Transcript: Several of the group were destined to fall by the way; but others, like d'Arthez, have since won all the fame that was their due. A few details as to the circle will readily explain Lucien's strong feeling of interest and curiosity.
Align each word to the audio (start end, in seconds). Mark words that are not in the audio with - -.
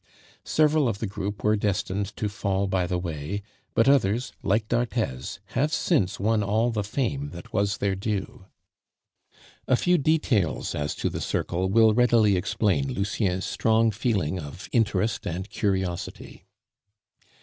Several 0.43 0.87
of 0.89 0.97
the 0.97 1.05
group 1.05 1.43
were 1.43 1.55
destined 1.55 2.07
to 2.17 2.27
fall 2.27 2.65
by 2.65 2.87
the 2.87 2.97
way; 2.97 3.43
but 3.75 3.87
others, 3.87 4.33
like 4.41 4.67
d'Arthez, 4.67 5.37
have 5.49 5.71
since 5.71 6.19
won 6.19 6.41
all 6.41 6.71
the 6.71 6.83
fame 6.83 7.29
that 7.33 7.53
was 7.53 7.77
their 7.77 7.93
due. 7.93 8.45
A 9.67 9.75
few 9.75 9.99
details 9.99 10.73
as 10.73 10.95
to 10.95 11.09
the 11.11 11.21
circle 11.21 11.69
will 11.69 11.93
readily 11.93 12.35
explain 12.35 12.91
Lucien's 12.91 13.45
strong 13.45 13.91
feeling 13.91 14.39
of 14.39 14.67
interest 14.73 15.27
and 15.27 15.47
curiosity. 15.51 16.45